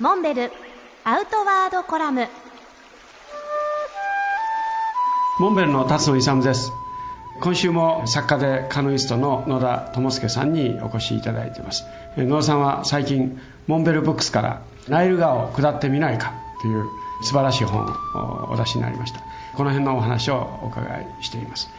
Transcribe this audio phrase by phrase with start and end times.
[0.00, 0.50] モンベル
[1.04, 2.26] アウトワードコラム。
[5.38, 6.72] モンベルの辰野勇です。
[7.40, 11.84] 今週も作家でカヌイストの野田智介さんにお越しいただいています。
[12.16, 16.86] 野田さんは最近モンベルブックスから「ナイル川を下ってみないか」という
[17.22, 17.86] 素晴らしい本
[18.16, 19.20] をお出しになりました。
[19.54, 21.70] この辺のお話をお伺いしています。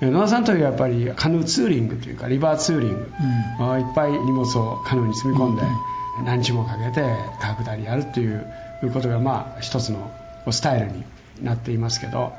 [0.00, 3.12] 野田さんというやっぱりカヌーツーリングというかリバーツーリング、
[3.60, 5.62] うん、いっぱい荷物をカヌーに積み込んで、
[6.24, 7.02] 何日もかけて
[7.40, 8.46] 川下りやるという
[8.92, 10.10] ことがまあ一つの
[10.50, 11.04] スタイルに
[11.42, 12.32] なっていますけど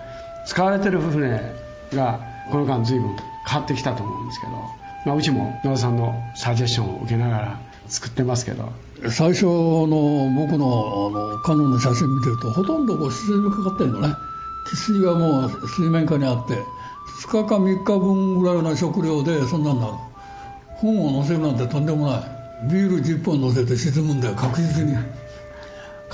[0.45, 1.39] 使われてる船
[1.93, 2.19] が
[2.51, 3.15] この間随分
[3.47, 4.53] 変わってきたと思うんですけど、
[5.05, 8.71] まあ、うちも野田さんのサジェッションを受けながら作ってますけど。
[9.09, 14.13] 最初の僕のあのカヌーの写真見てるとほとんどこう自然にかかってるのね。
[14.71, 16.53] 汽水がもう水面下にあって
[17.23, 19.93] 2日か3日分ぐらいの食料でそんなんなる。
[20.75, 22.40] 本を載せるなんてとんでもない。
[22.63, 24.35] ビール10本乗せて沈むんだよ。
[24.35, 24.95] 確実に。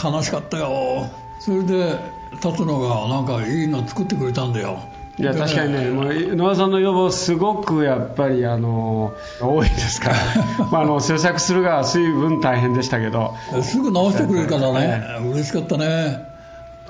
[0.02, 1.10] 悲しかったよ。
[1.40, 1.98] それで
[2.42, 4.80] 辰野がなんかいいの作ってくれたんだよ。
[5.20, 10.16] いや、確かにね、もう野田さんの要望、すごくやっぱりあの多いですから、
[10.72, 16.24] まあ、あの制作するが随分大変でしたけど、すぐ直してくれるからね、嬉しかったね。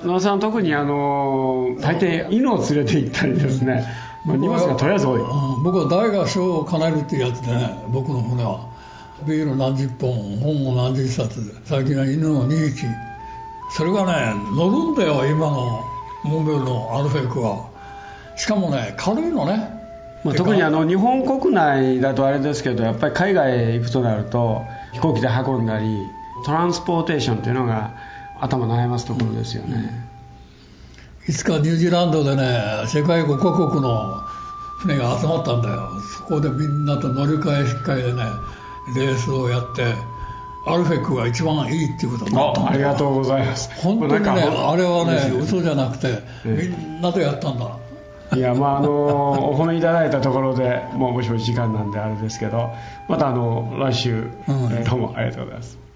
[0.04, 3.86] 野田さん、特にあの大抵、犬を連れて行ったりですね、
[4.26, 5.20] まあ、荷物がとりあえず多い、
[5.64, 8.60] 僕は大が小を叶えるっていうやつでね、僕の船は。
[9.26, 12.86] ビール何十本、本も何十冊、最近は犬の2匹。
[13.70, 15.84] それがね、乗るんだよ、今の
[16.24, 17.68] モンベルのアルフェイクは。
[18.36, 19.76] しかもね、軽いのね。
[20.24, 25.86] まあ、特にあの日本国内だとあれですけど、やっぱり海外へ行くとなると、飛行機で運んだり、
[26.44, 27.94] トランスポーテーションというのが
[28.40, 30.08] 頭悩ますところですよね。
[31.28, 34.22] いつかニュージーランドでね、世界5カ国の
[34.78, 35.90] 船が集まったんだよ。
[36.16, 38.22] そこでみんなと乗り換え引っ換えでね、
[38.94, 39.94] レースをやって
[40.66, 42.60] アルフェックが一番いいっていうことになった。
[42.62, 43.70] あありがとうございます。
[43.80, 47.78] 本当にねあれはね嘘じゃなくてみんなとやったんだ。
[48.36, 48.90] いやまああの
[49.50, 52.70] お褒めいただいたところでもうもしも時間なんであれですけど
[53.08, 55.87] またあの来週、うん、どうもありがとうございます